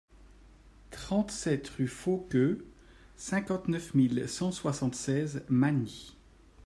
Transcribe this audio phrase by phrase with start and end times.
[0.89, 2.65] trente-sept rue Fauqueux,
[3.17, 6.17] cinquante-neuf mille cent soixante-seize Masny